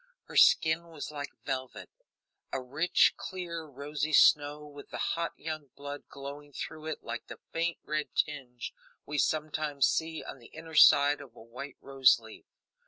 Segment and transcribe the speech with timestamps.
[0.23, 1.91] Her skin was like velvet;
[2.51, 7.37] a rich, clear, rosy snow, with the hot young blood glowing through it like the
[7.51, 8.73] faint red tinge
[9.05, 12.47] we sometimes see on the inner side of a white rose leaf.